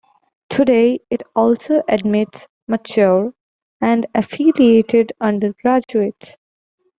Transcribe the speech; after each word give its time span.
Today, 0.49 0.99
it 1.11 1.21
also 1.35 1.83
admits 1.87 2.47
mature 2.67 3.35
and 3.81 4.07
affiliated 4.15 5.13
undergraduates. 5.21 6.37